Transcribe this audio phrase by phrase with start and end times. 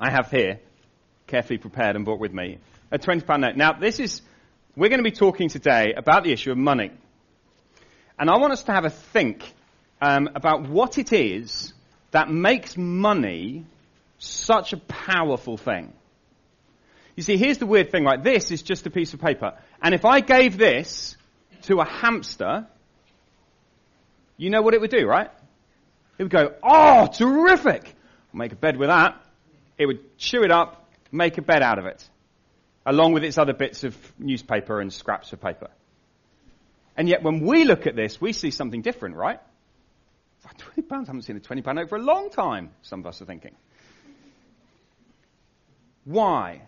[0.00, 0.60] I have here,
[1.26, 2.58] carefully prepared and brought with me,
[2.90, 3.56] a £20 note.
[3.56, 4.22] Now, this is,
[4.76, 6.90] we're going to be talking today about the issue of money.
[8.18, 9.44] And I want us to have a think
[10.00, 11.72] um, about what it is
[12.10, 13.64] that makes money
[14.18, 15.92] such a powerful thing.
[17.16, 18.22] You see, here's the weird thing, right?
[18.22, 19.54] This is just a piece of paper.
[19.82, 21.16] And if I gave this
[21.62, 22.66] to a hamster,
[24.36, 25.30] you know what it would do, right?
[26.16, 27.84] It would go, oh, terrific!
[28.32, 29.20] I'll make a bed with that.
[29.78, 32.06] It would chew it up, make a bed out of it,
[32.84, 35.68] along with its other bits of newspaper and scraps of paper.
[36.96, 39.40] And yet when we look at this, we see something different, right?
[40.56, 43.06] Twenty pounds, I haven't seen a twenty pound note for a long time, some of
[43.06, 43.54] us are thinking.
[46.04, 46.62] Why?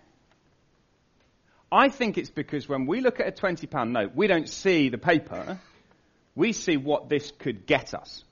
[1.73, 4.90] I think it's because when we look at a twenty pound note, we don't see
[4.90, 5.59] the paper,
[6.34, 8.23] we see what this could get us.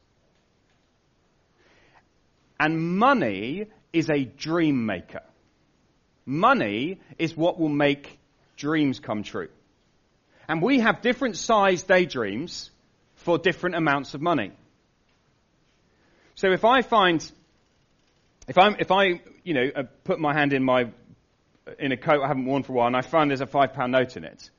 [2.61, 5.23] And money is a dream maker.
[6.27, 8.19] Money is what will make
[8.57, 9.49] dreams come true.
[10.49, 12.71] And we have different sized daydreams
[13.17, 14.53] for different amounts of money.
[16.35, 17.21] So if I find,
[18.47, 20.91] if I, if I, you know, uh, put my hand in my,
[21.79, 23.73] in a coat I haven't worn for a while and I find there's a five
[23.73, 24.51] pound note in it,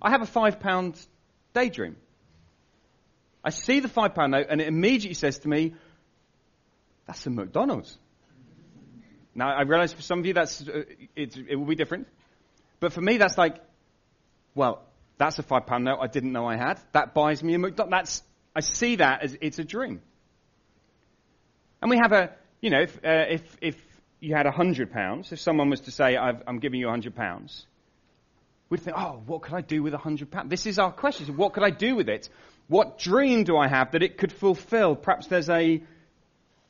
[0.00, 1.00] I have a five pound
[1.54, 1.96] daydream.
[3.44, 5.74] I see the five pound note and it immediately says to me,
[7.06, 7.96] that's a McDonald's.
[9.34, 10.82] Now I realize for some of you that's, uh,
[11.16, 12.08] it, it will be different.
[12.80, 13.56] But for me that's like,
[14.54, 14.82] well,
[15.18, 16.80] that's a five pound note I didn't know I had.
[16.92, 17.90] That buys me a McDonald's.
[17.90, 18.22] That's,
[18.54, 20.02] I see that as it's a dream.
[21.80, 23.76] And we have a, you know, if, uh, if, if
[24.20, 26.90] you had a hundred pounds, if someone was to say, i am giving you a
[26.90, 27.66] hundred pounds,
[28.68, 30.48] we'd think, oh, what could I do with a hundred pounds?
[30.50, 31.36] This is our question.
[31.36, 32.28] What could I do with it?
[32.68, 34.94] What dream do I have that it could fulfill?
[34.94, 35.82] Perhaps there's a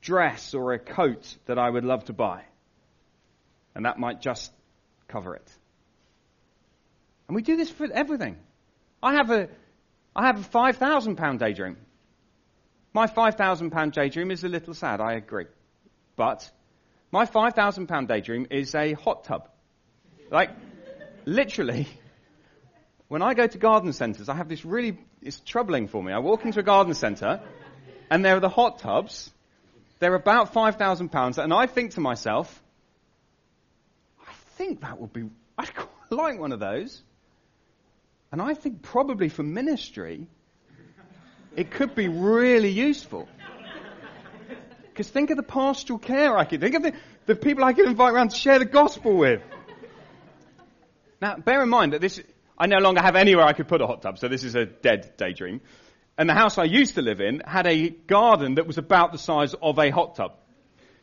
[0.00, 2.42] dress or a coat that I would love to buy.
[3.74, 4.52] And that might just
[5.08, 5.50] cover it.
[7.28, 8.36] And we do this for everything.
[9.02, 9.48] I have a,
[10.14, 11.76] I have a five thousand pound daydream.
[12.94, 15.46] My £5,000 daydream is a little sad, I agree.
[16.14, 16.50] But
[17.10, 19.48] my £5,000 daydream is a hot tub.
[20.30, 20.50] Like,
[21.24, 21.88] literally,
[23.08, 26.12] when I go to garden centres, I have this really, it's troubling for me.
[26.12, 27.40] I walk into a garden centre,
[28.10, 29.30] and there are the hot tubs.
[29.98, 32.61] They're about £5,000, and I think to myself,
[34.56, 37.02] think that would be, I'd quite like one of those.
[38.30, 40.26] And I think probably for ministry,
[41.54, 43.28] it could be really useful.
[44.88, 46.92] Because think of the pastoral care I could, think of the,
[47.26, 49.42] the people I could invite around to share the gospel with.
[51.20, 52.20] Now, bear in mind that this,
[52.58, 54.66] I no longer have anywhere I could put a hot tub, so this is a
[54.66, 55.60] dead daydream.
[56.18, 59.18] And the house I used to live in had a garden that was about the
[59.18, 60.32] size of a hot tub.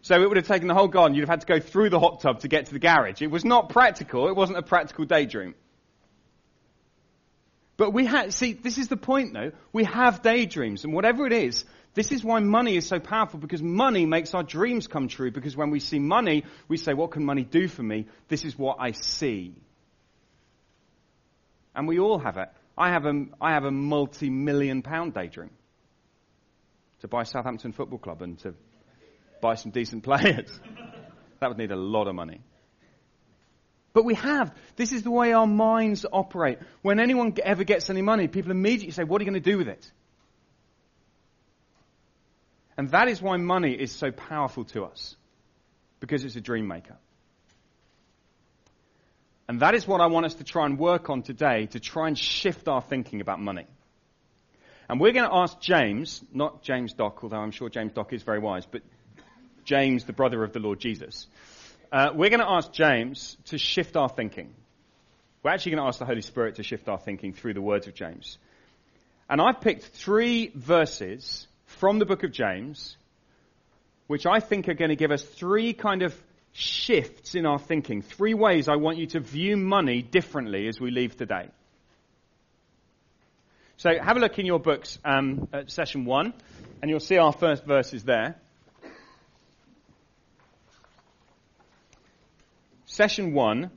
[0.02, 1.16] So it would have taken the whole garden.
[1.16, 3.22] You'd have had to go through the hot tub to get to the garage.
[3.22, 4.28] It was not practical.
[4.30, 5.56] It wasn't a practical daydream.
[7.76, 9.52] But we have, see, this is the point though.
[9.72, 13.64] We have daydreams and whatever it is, this is why money is so powerful because
[13.64, 17.26] money makes our dreams come true because when we see money, we say, what can
[17.26, 18.08] money do for me?
[18.28, 19.56] This is what I see.
[21.76, 22.50] And we all have it.
[22.78, 25.50] I have a, I have a multi-million pound daydream
[27.02, 28.54] to buy Southampton Football Club and to
[29.42, 30.60] buy some decent players.
[31.40, 32.42] that would need a lot of money.
[33.94, 34.54] But we have.
[34.76, 36.60] This is the way our minds operate.
[36.82, 39.58] When anyone ever gets any money, people immediately say, what are you going to do
[39.58, 39.92] with it?
[42.78, 45.16] And that is why money is so powerful to us.
[46.00, 46.96] Because it's a dream maker.
[49.50, 52.08] And that is what I want us to try and work on today to try
[52.08, 53.66] and shift our thinking about money.
[54.88, 58.24] And we're going to ask James, not James Dock, although I'm sure James Dock is
[58.24, 58.82] very wise, but
[59.70, 61.28] James, the brother of the Lord Jesus,
[61.92, 64.52] uh, we're going to ask James to shift our thinking.
[65.44, 67.86] We're actually going to ask the Holy Spirit to shift our thinking through the words
[67.86, 68.40] of James.
[69.30, 72.98] And I've picked three verses from the book of James,
[74.08, 76.20] which I think are going to give us three kind of
[76.52, 78.02] shifts in our thinking.
[78.02, 81.48] Three ways I want you to view money differently as we leave today.
[83.78, 86.34] So have a look in your books um, at session one,
[86.82, 88.36] and you'll see our first verses there.
[93.00, 93.72] Session one,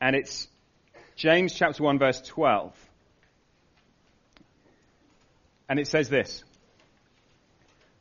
[0.00, 0.48] and it's
[1.14, 2.74] James chapter 1, verse 12.
[5.68, 6.42] And it says this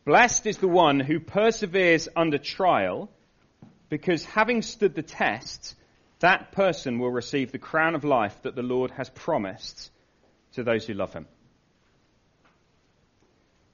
[0.06, 3.10] Blessed is the one who perseveres under trial,
[3.90, 5.76] because having stood the test,
[6.20, 9.92] that person will receive the crown of life that the Lord has promised
[10.54, 11.28] to those who love him.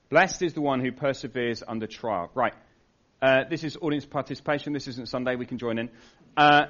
[0.09, 2.31] Blessed is the one who perseveres under trial.
[2.33, 2.55] Right.
[3.21, 4.73] Uh, this is audience participation.
[4.73, 5.35] This isn't Sunday.
[5.35, 5.89] We can join in.
[6.35, 6.67] Uh,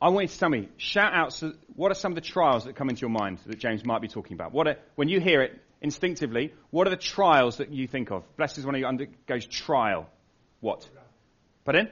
[0.00, 2.64] I want you to tell me, shout out, so what are some of the trials
[2.64, 4.52] that come into your mind that James might be talking about?
[4.52, 8.24] What are, when you hear it instinctively, what are the trials that you think of?
[8.38, 10.08] Blessed is one of you undergoes trial.
[10.60, 10.88] What?
[11.66, 11.90] Pardon?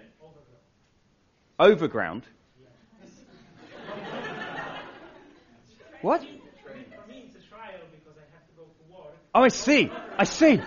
[1.58, 2.22] Overground.
[2.22, 2.22] Overground?
[6.00, 6.22] what?
[9.34, 9.90] Oh, I see.
[10.16, 10.60] I see.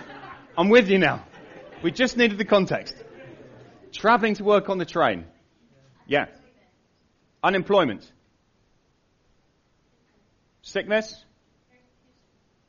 [0.56, 1.24] I'm with you now.
[1.82, 2.94] We just needed the context.
[3.92, 5.24] Traveling to work on the train.
[6.06, 6.26] Yeah.
[7.42, 8.10] Unemployment.
[10.62, 11.24] Sickness.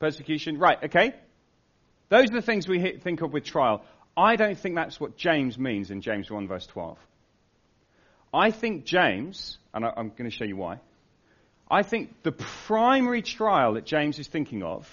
[0.00, 0.58] Persecution.
[0.58, 1.14] Right, okay.
[2.08, 3.84] Those are the things we think of with trial.
[4.16, 6.98] I don't think that's what James means in James 1 verse 12.
[8.32, 10.80] I think James, and I'm going to show you why,
[11.70, 14.88] I think the primary trial that James is thinking of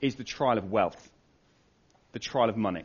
[0.00, 1.10] is the trial of wealth,
[2.12, 2.84] the trial of money.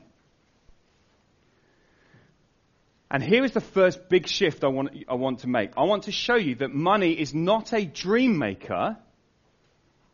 [3.14, 5.72] And here is the first big shift I want, I want to make.
[5.76, 8.98] I want to show you that money is not a dream maker,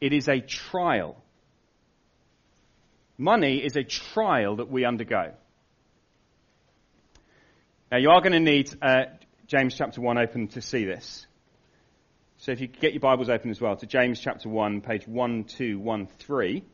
[0.01, 1.23] it is a trial.
[3.15, 5.33] Money is a trial that we undergo.
[7.91, 9.03] Now, you are going to need uh,
[9.45, 11.27] James chapter 1 open to see this.
[12.37, 16.65] So if you get your Bibles open as well to James chapter 1, page 1213.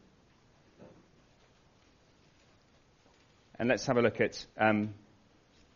[3.59, 4.93] And let's have a look at um,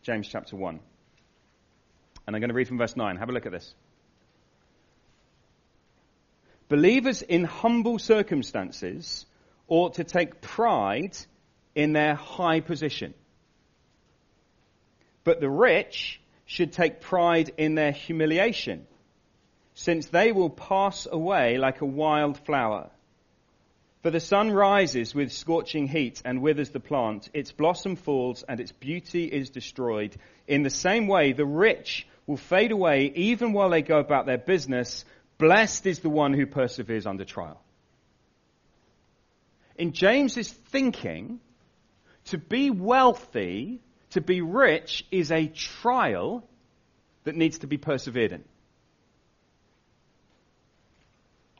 [0.02, 0.80] James chapter 1.
[2.26, 3.16] And I'm going to read from verse 9.
[3.16, 3.74] Have a look at this.
[6.68, 9.24] Believers in humble circumstances
[9.68, 11.16] ought to take pride
[11.74, 13.14] in their high position.
[15.24, 18.86] But the rich should take pride in their humiliation,
[19.74, 22.90] since they will pass away like a wild flower.
[24.02, 27.28] For the sun rises with scorching heat and withers the plant.
[27.34, 30.14] Its blossom falls and its beauty is destroyed.
[30.46, 34.38] In the same way, the rich will fade away even while they go about their
[34.38, 35.04] business.
[35.38, 37.60] Blessed is the one who perseveres under trial.
[39.76, 41.40] In James's thinking,
[42.26, 43.80] to be wealthy,
[44.10, 46.48] to be rich is a trial
[47.24, 48.44] that needs to be persevered in.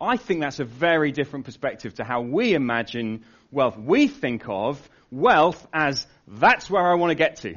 [0.01, 3.77] I think that's a very different perspective to how we imagine wealth.
[3.77, 7.57] We think of wealth as that's where I want to get to.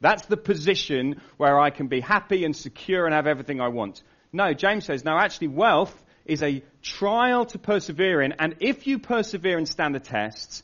[0.00, 4.02] That's the position where I can be happy and secure and have everything I want.
[4.32, 5.94] No, James says, no, actually wealth
[6.26, 10.62] is a trial to persevere in, and if you persevere and stand the tests,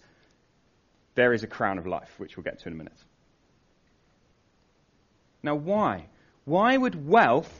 [1.15, 2.93] there is a crown of life, which we'll get to in a minute.
[5.43, 6.07] Now, why?
[6.45, 7.53] Why would wealth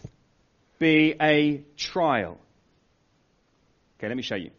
[0.79, 2.39] be a trial?
[4.01, 4.51] Okay, let me show you.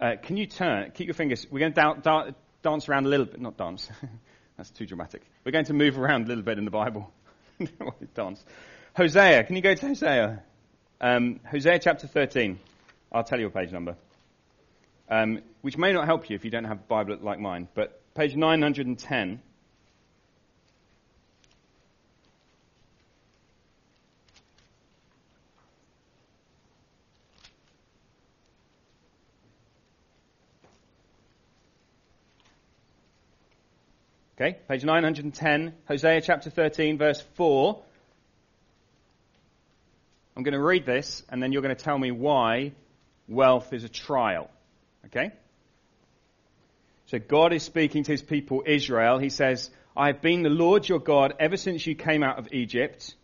[0.00, 2.30] Uh, can you turn, keep your fingers, we're going to da- da-
[2.62, 3.90] dance around a little bit, not dance,
[4.56, 5.20] that's too dramatic.
[5.44, 7.12] We're going to move around a little bit in the Bible.
[8.14, 8.42] dance.
[8.94, 10.42] Hosea, can you go to Hosea?
[11.02, 12.58] Um, Hosea chapter 13.
[13.12, 13.98] I'll tell you a page number.
[15.10, 18.00] Um, which may not help you if you don't have a Bible like mine, but
[18.14, 19.42] page 910.
[34.38, 37.82] Okay, page 910, Hosea chapter 13, verse 4.
[40.36, 42.72] I'm going to read this, and then you're going to tell me why
[43.26, 44.50] wealth is a trial.
[45.06, 45.30] Okay?
[47.06, 49.16] So God is speaking to his people Israel.
[49.16, 52.52] He says, I have been the Lord your God ever since you came out of
[52.52, 53.14] Egypt.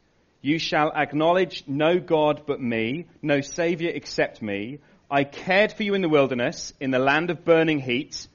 [0.40, 4.78] You shall acknowledge no God but me, no Savior except me.
[5.10, 8.26] I cared for you in the wilderness, in the land of burning heat.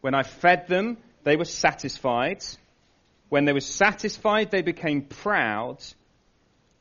[0.00, 2.44] When I fed them, they were satisfied.
[3.28, 5.78] When they were satisfied, they became proud.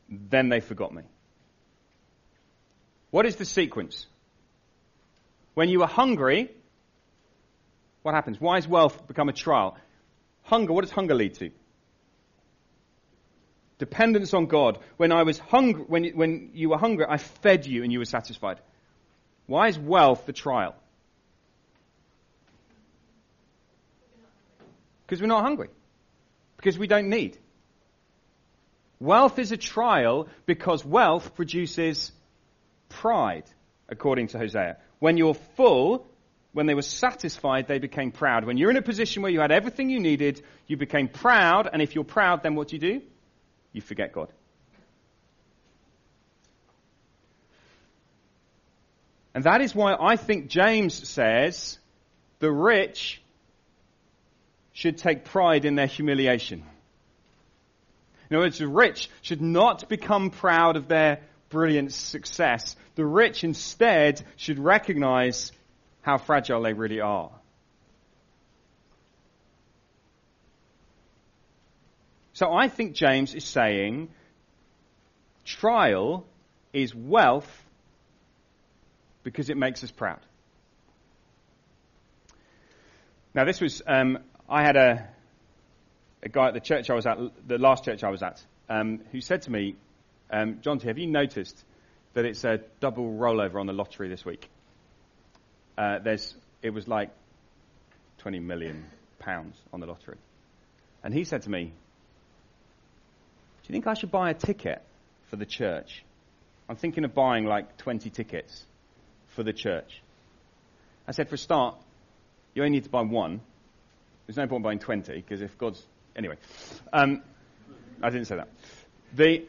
[0.10, 1.04] Then they forgot me.
[3.12, 4.06] What is the sequence?
[5.54, 6.50] When you are hungry,
[8.04, 8.40] what happens?
[8.40, 9.78] Why has wealth become a trial?
[10.44, 11.52] Hunger, what does hunger lead to?
[13.78, 14.80] Dependence on God.
[14.98, 18.06] When I was hungry, when, when you were hungry, I fed you and you were
[18.06, 18.60] satisfied.
[19.48, 20.76] Why is wealth the trial?
[25.12, 25.68] Because we're not hungry.
[26.56, 27.38] Because we don't need.
[29.02, 32.14] Wealth is a trial because wealth produces
[32.88, 33.44] pride,
[33.90, 34.78] according to Hosea.
[35.00, 36.08] When you're full,
[36.54, 38.46] when they were satisfied, they became proud.
[38.46, 41.82] When you're in a position where you had everything you needed, you became proud, and
[41.82, 43.02] if you're proud, then what do you do?
[43.74, 44.32] You forget God.
[49.36, 51.80] And that is why I think James says
[52.40, 53.21] the rich
[54.74, 56.64] should take pride in their humiliation.
[58.30, 62.76] In other words, the rich should not become proud of their brilliant success.
[62.96, 65.52] The rich instead should recognize
[66.02, 67.32] how fragile they really are.
[72.34, 74.10] So I think James is saying
[75.46, 76.26] trial
[76.74, 77.50] is wealth
[79.24, 80.20] because it makes us proud.
[83.34, 84.20] Now, this was, um,
[84.52, 85.08] I had a,
[86.22, 87.18] a guy at the church I was at,
[87.48, 89.78] the last church I was at, um, who said to me,
[90.30, 91.64] um, John T, have you noticed
[92.16, 94.50] that it's a double rollover on the lottery this week?
[95.78, 97.12] Uh, there's, it was like
[98.18, 98.84] 20 million
[99.20, 100.18] pounds on the lottery.
[101.02, 101.72] And he said to me, Do
[103.68, 104.82] you think I should buy a ticket
[105.30, 106.04] for the church?
[106.68, 108.66] I'm thinking of buying like 20 tickets
[109.30, 110.02] for the church.
[111.08, 111.78] I said, for a start,
[112.54, 113.40] you only need to buy one.
[114.32, 115.86] There's no point buying 20, because if God's.
[116.16, 116.38] Anyway,
[116.94, 117.22] um,
[118.02, 118.48] I didn't say that.
[119.14, 119.44] The,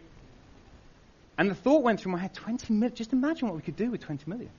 [1.39, 2.97] and the thought went through my head 20 million.
[2.97, 4.51] Just imagine what we could do with 20 million.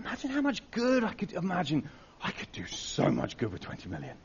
[0.00, 1.88] Imagine how much good I could imagine.
[2.20, 4.16] I could do so much good with 20 million.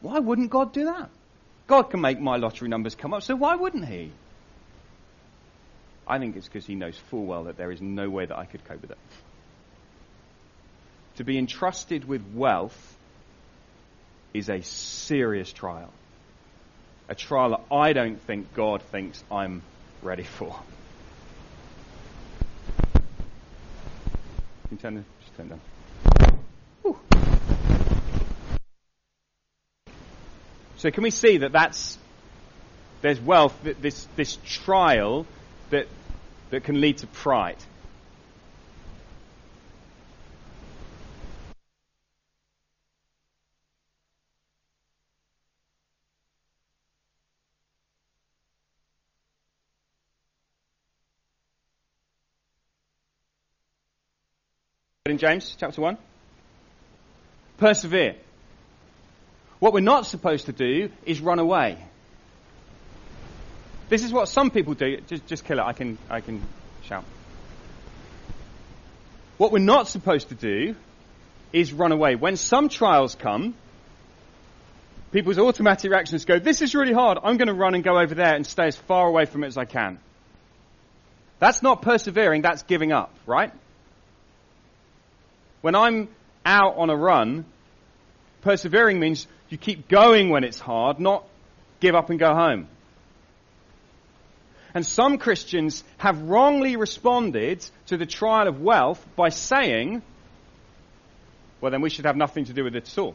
[0.00, 1.10] Why wouldn't God do that?
[1.68, 4.10] God can make my lottery numbers come up, so why wouldn't He?
[6.04, 8.44] I think it's because He knows full well that there is no way that I
[8.44, 8.98] could cope with it.
[11.16, 12.96] To be entrusted with wealth
[14.32, 15.90] is a serious trial.
[17.08, 19.62] A trial that I don't think God thinks I'm
[20.02, 20.58] ready for.
[24.70, 25.60] You turn, just turn down.
[30.84, 31.96] So can we see that that's
[33.00, 35.26] there's wealth, this this trial
[35.70, 35.86] that
[36.50, 37.56] that can lead to pride.
[55.14, 55.96] In James chapter 1.
[57.58, 58.16] Persevere.
[59.60, 61.78] What we're not supposed to do is run away.
[63.88, 64.96] This is what some people do.
[65.06, 65.62] Just, just kill it.
[65.62, 66.42] I can, I can
[66.82, 67.04] shout.
[69.38, 70.74] What we're not supposed to do
[71.52, 72.16] is run away.
[72.16, 73.54] When some trials come,
[75.12, 77.18] people's automatic reactions go, This is really hard.
[77.22, 79.46] I'm going to run and go over there and stay as far away from it
[79.46, 80.00] as I can.
[81.38, 83.52] That's not persevering, that's giving up, right?
[85.64, 86.08] When I'm
[86.44, 87.46] out on a run,
[88.42, 91.26] persevering means you keep going when it's hard, not
[91.80, 92.68] give up and go home.
[94.74, 100.02] And some Christians have wrongly responded to the trial of wealth by saying,
[101.62, 103.14] well, then we should have nothing to do with it at all.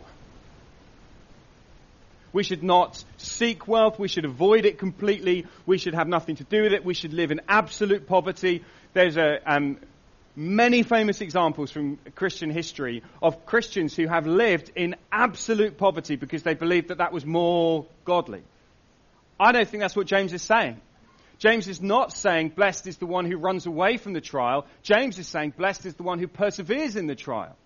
[2.34, 4.00] We should not seek wealth.
[4.00, 5.46] We should avoid it completely.
[5.68, 6.84] We should have nothing to do with it.
[6.84, 8.66] We should live in absolute poverty.
[8.94, 9.78] There's a, um,
[10.40, 16.44] many famous examples from Christian history of Christians who have lived in absolute poverty because
[16.44, 18.42] they believed that that was more godly.
[19.38, 20.80] I don't think that's what James is saying.
[21.40, 24.66] James is not saying blessed is the one who runs away from the trial.
[24.82, 27.58] James is saying blessed is the one who perseveres in the trial.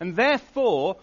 [0.00, 0.96] And therefore,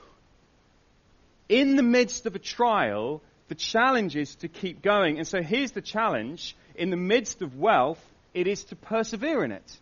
[1.47, 5.17] in the midst of a trial, the challenge is to keep going.
[5.17, 6.55] And so here's the challenge.
[6.73, 9.77] In the midst of wealth, it is to persevere in it.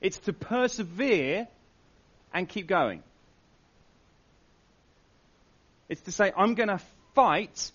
[0.00, 1.46] It's to persevere
[2.34, 3.02] and keep going.
[5.88, 6.80] It's to say, I'm going to
[7.14, 7.70] fight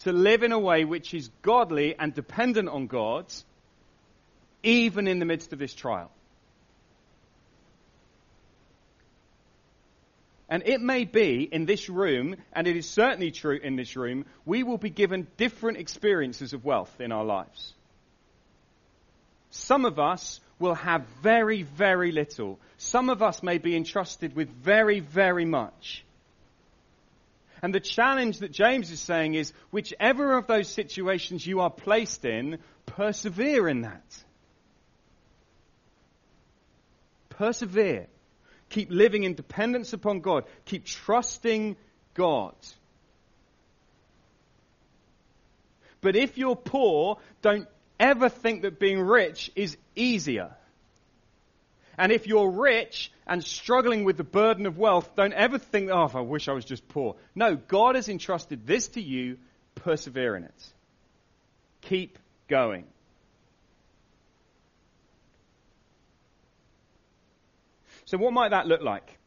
[0.00, 3.26] to live in a way which is godly and dependent on God,
[4.62, 6.10] even in the midst of this trial.
[10.48, 14.24] And it may be in this room, and it is certainly true in this room,
[14.46, 17.74] we will be given different experiences of wealth in our lives.
[19.50, 22.58] Some of us will have very, very little.
[22.78, 26.04] Some of us may be entrusted with very, very much.
[27.62, 32.24] And the challenge that James is saying is whichever of those situations you are placed
[32.24, 34.24] in, persevere in that.
[37.30, 38.06] Persevere.
[38.70, 40.44] Keep living in dependence upon God.
[40.66, 41.76] Keep trusting
[42.14, 42.54] God.
[46.00, 47.66] But if you're poor, don't
[47.98, 50.54] ever think that being rich is easier.
[51.96, 56.08] And if you're rich and struggling with the burden of wealth, don't ever think, oh,
[56.14, 57.16] I wish I was just poor.
[57.34, 59.38] No, God has entrusted this to you.
[59.74, 60.72] Persevere in it.
[61.82, 62.84] Keep going.
[68.08, 69.18] So, what might that look like?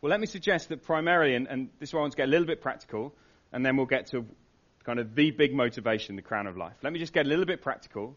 [0.00, 3.12] Well, let me suggest that primarily, and, and this to get a little bit practical,
[3.52, 4.24] and then we'll get to
[4.84, 6.76] kind of the big motivation, the crown of life.
[6.80, 8.16] Let me just get a little bit practical.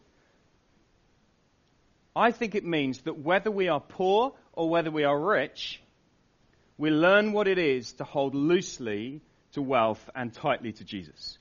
[2.14, 5.82] I think it means that whether we are poor or whether we are rich,
[6.76, 9.20] we learn what it is to hold loosely
[9.54, 11.38] to wealth and tightly to Jesus.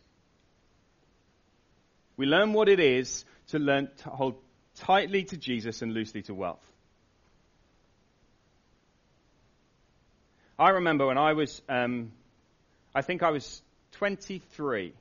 [2.15, 4.37] We learn what it is to learn to hold
[4.77, 6.67] tightly to Jesus and loosely to wealth.
[10.59, 12.11] I remember when I was, um,
[12.95, 13.61] I think I was
[13.91, 14.91] 23,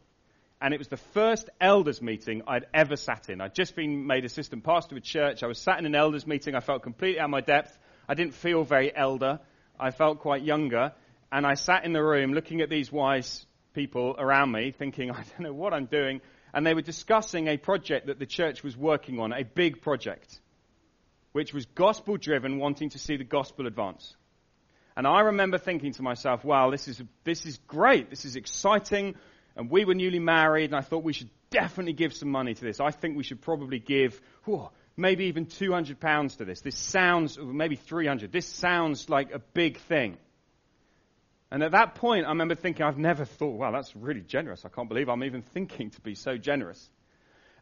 [0.61, 3.41] and it was the first elders meeting I'd ever sat in.
[3.41, 5.43] I'd just been made assistant pastor of a church.
[5.43, 6.55] I was sat in an elders meeting.
[6.55, 7.77] I felt completely out of my depth.
[8.07, 9.41] I didn't feel very elder.
[9.81, 10.93] I felt quite younger.
[11.33, 15.23] And I sat in the room looking at these wise people around me, thinking, I
[15.23, 16.21] don't know what I'm doing.
[16.53, 20.39] And they were discussing a project that the church was working on, a big project,
[21.33, 24.15] which was gospel driven, wanting to see the gospel advance.
[24.97, 28.09] And I remember thinking to myself, wow, this is, this is great.
[28.09, 29.15] This is exciting.
[29.55, 32.65] And we were newly married, and I thought we should definitely give some money to
[32.65, 32.81] this.
[32.81, 36.61] I think we should probably give whew, maybe even 200 pounds to this.
[36.61, 38.33] This sounds, maybe 300.
[38.33, 40.17] This sounds like a big thing.
[41.51, 44.65] And at that point, I remember thinking, I've never thought, wow, that's really generous.
[44.65, 46.91] I can't believe I'm even thinking to be so generous.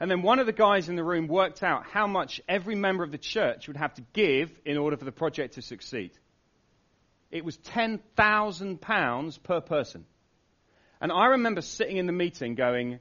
[0.01, 3.05] And then one of the guys in the room worked out how much every member
[3.05, 6.13] of the church would have to give in order for the project to succeed.
[7.31, 10.05] It was £10,000 per person.
[11.01, 12.99] And I remember sitting in the meeting going,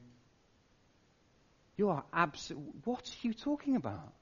[1.76, 4.12] You are absolutely, what are you talking about?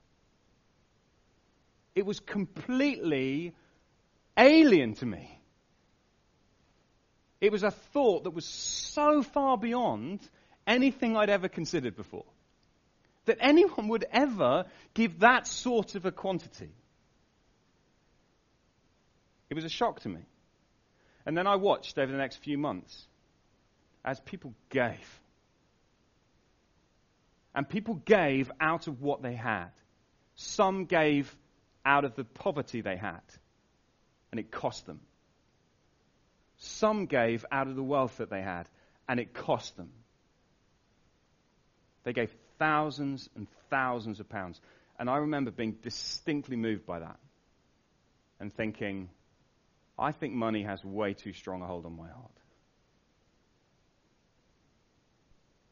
[1.95, 3.55] It was completely
[4.37, 5.39] alien to me.
[7.41, 10.21] It was a thought that was so far beyond
[10.67, 12.25] anything I'd ever considered before.
[13.27, 16.71] That anyone would ever give that sort of a quantity.
[19.53, 20.23] It was a shock to me.
[21.27, 23.05] And then I watched over the next few months
[24.03, 25.21] as people gave.
[27.55, 29.69] And people gave out of what they had.
[30.37, 31.37] Some gave
[31.85, 33.21] out of the poverty they had,
[34.31, 35.01] and it cost them.
[36.57, 38.67] Some gave out of the wealth that they had,
[39.07, 39.91] and it cost them.
[42.05, 44.63] They gave thousands and thousands of pounds.
[44.99, 47.19] And I remember being distinctly moved by that
[48.41, 49.11] and thinking,
[49.99, 52.31] I think money has way too strong a hold on my heart.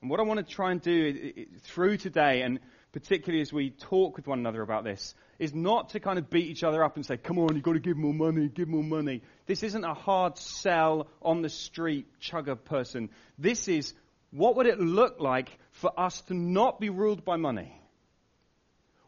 [0.00, 2.58] And what I want to try and do through today, and
[2.92, 6.46] particularly as we talk with one another about this, is not to kind of beat
[6.46, 8.82] each other up and say, come on, you've got to give more money, give more
[8.82, 9.22] money.
[9.46, 13.10] This isn't a hard sell on the street chugger person.
[13.38, 13.92] This is
[14.30, 17.79] what would it look like for us to not be ruled by money?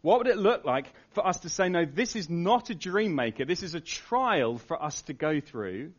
[0.03, 3.15] What would it look like for us to say, no, this is not a dream
[3.15, 3.45] maker.
[3.45, 5.93] This is a trial for us to go through.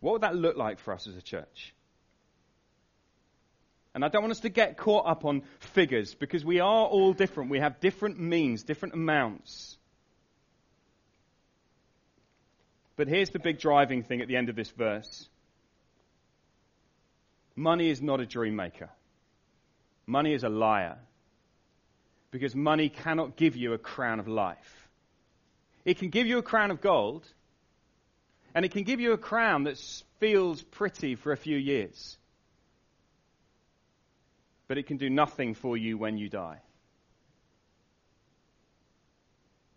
[0.00, 1.72] What would that look like for us as a church?
[3.94, 7.12] And I don't want us to get caught up on figures because we are all
[7.12, 7.50] different.
[7.50, 9.76] We have different means, different amounts.
[12.96, 15.28] But here's the big driving thing at the end of this verse
[17.56, 18.90] money is not a dream maker,
[20.06, 20.98] money is a liar.
[22.30, 24.88] Because money cannot give you a crown of life.
[25.84, 27.26] It can give you a crown of gold,
[28.54, 29.78] and it can give you a crown that
[30.18, 32.16] feels pretty for a few years
[34.66, 36.58] but it can do nothing for you when you die.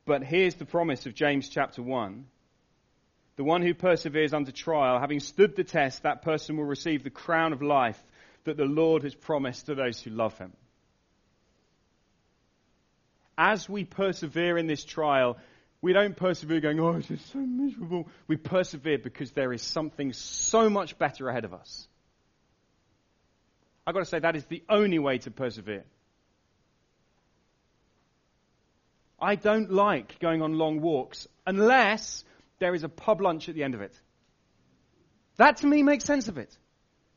[0.06, 2.26] But here's the promise of James chapter 1.
[3.36, 7.10] The one who perseveres under trial, having stood the test, that person will receive the
[7.10, 8.02] crown of life
[8.48, 10.54] that the Lord has promised to those who love him.
[13.38, 15.38] As we persevere in this trial,
[15.82, 18.08] we don't persevere going, oh, it's just so miserable.
[18.28, 21.88] We persevere because there is something so much better ahead of us.
[23.86, 25.84] I've got to say, that is the only way to persevere.
[29.20, 32.24] I don't like going on long walks unless
[32.60, 33.94] there is a pub lunch at the end of it.
[35.36, 36.58] That to me makes sense of it.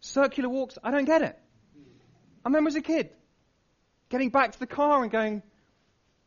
[0.01, 1.39] Circular walks, I don't get it.
[2.45, 3.11] I remember as a kid
[4.09, 5.43] getting back to the car and going,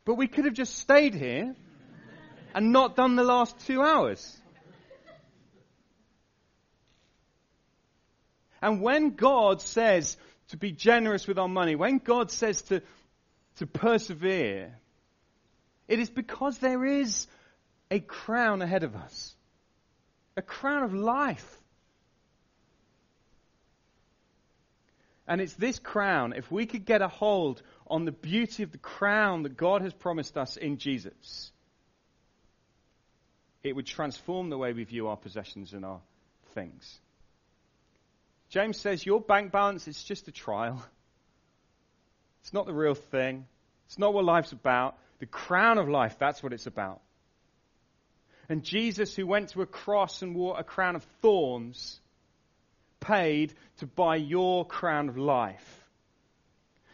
[0.04, 1.54] but we could have just stayed here
[2.54, 4.36] and not done the last two hours.
[8.62, 10.16] And when God says,
[10.48, 12.82] to be generous with our money, when God says to,
[13.56, 14.78] to persevere,
[15.88, 17.26] it is because there is
[17.90, 19.34] a crown ahead of us.
[20.36, 21.58] A crown of life.
[25.26, 28.78] And it's this crown, if we could get a hold on the beauty of the
[28.78, 31.50] crown that God has promised us in Jesus,
[33.62, 36.00] it would transform the way we view our possessions and our
[36.54, 37.00] things.
[38.50, 40.84] James says your bank balance is just a trial.
[42.42, 43.46] It's not the real thing.
[43.86, 44.98] It's not what life's about.
[45.18, 47.00] The crown of life, that's what it's about.
[48.50, 51.98] And Jesus, who went to a cross and wore a crown of thorns,
[53.04, 55.84] paid to buy your crown of life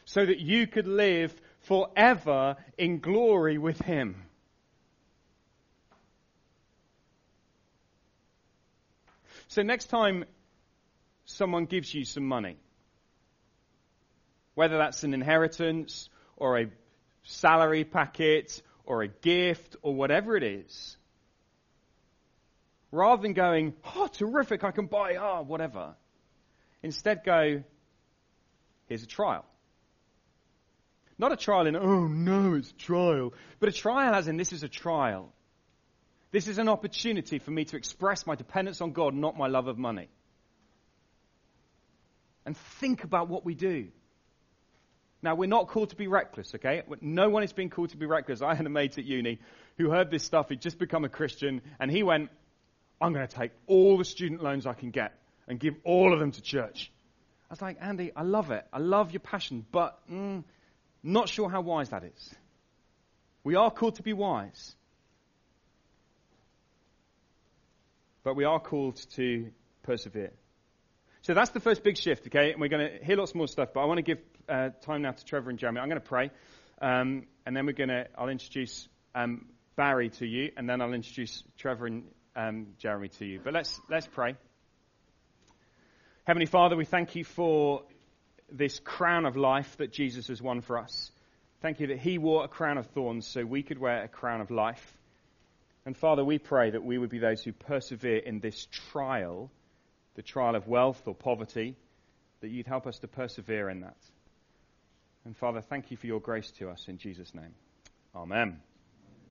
[0.04, 4.16] so that you could live forever in glory with Him.
[9.48, 10.24] So, next time
[11.24, 12.56] someone gives you some money,
[14.54, 16.66] whether that's an inheritance or a
[17.22, 20.96] salary packet or a gift or whatever it is,
[22.92, 25.94] rather than going, oh, terrific, I can buy, ah, oh, whatever,
[26.82, 27.62] instead go,
[28.86, 29.44] here's a trial.
[31.18, 34.52] Not a trial in, oh no, it's a trial, but a trial as in this
[34.52, 35.32] is a trial.
[36.32, 39.66] This is an opportunity for me to express my dependence on God, not my love
[39.66, 40.08] of money.
[42.46, 43.88] And think about what we do.
[45.22, 46.82] Now, we're not called to be reckless, okay?
[47.02, 48.40] No one is being called to be reckless.
[48.40, 49.38] I had a mate at uni
[49.76, 50.48] who heard this stuff.
[50.48, 52.30] He'd just become a Christian, and he went,
[52.98, 55.19] I'm going to take all the student loans I can get
[55.50, 56.92] and give all of them to church.
[57.50, 58.64] I was like, Andy, I love it.
[58.72, 60.44] I love your passion, but mm,
[61.02, 62.34] not sure how wise that is.
[63.42, 64.76] We are called to be wise.
[68.22, 69.50] But we are called to
[69.82, 70.30] persevere.
[71.22, 72.52] So that's the first big shift, okay?
[72.52, 75.02] And we're going to hear lots more stuff, but I want to give uh, time
[75.02, 75.80] now to Trevor and Jeremy.
[75.80, 76.30] I'm going to pray,
[76.80, 78.86] um, and then we're going to, I'll introduce
[79.16, 82.04] um, Barry to you, and then I'll introduce Trevor and
[82.36, 83.40] um, Jeremy to you.
[83.42, 84.36] But let's, let's pray.
[86.30, 87.82] Heavenly Father, we thank you for
[88.52, 91.10] this crown of life that Jesus has won for us.
[91.60, 94.40] Thank you that he wore a crown of thorns so we could wear a crown
[94.40, 94.96] of life.
[95.84, 99.50] And Father, we pray that we would be those who persevere in this trial,
[100.14, 101.74] the trial of wealth or poverty,
[102.42, 103.98] that you'd help us to persevere in that.
[105.24, 107.56] And Father, thank you for your grace to us in Jesus' name.
[108.14, 108.60] Amen.